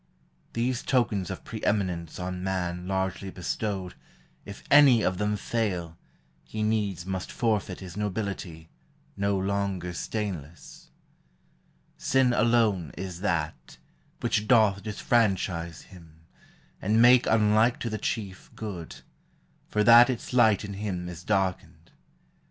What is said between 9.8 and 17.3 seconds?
stainless. Sin alone is that. Which doth disfranchise him, and make